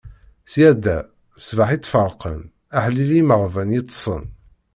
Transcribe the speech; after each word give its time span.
Ṣṣyada, 0.47 0.97
ṣbaḥ 1.47 1.69
i 1.71 1.77
tt-ferqen; 1.79 2.39
aḥlil 2.77 3.09
i 3.11 3.15
yimeɣban 3.19 3.73
yeṭṭsen. 3.75 4.23